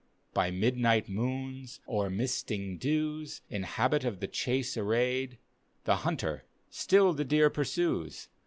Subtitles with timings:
[0.33, 3.41] By midnight moons, o'er misting dews.
[3.51, 5.37] In habit of the chase arrayed,
[5.83, 8.27] The hunter still the deer pursues.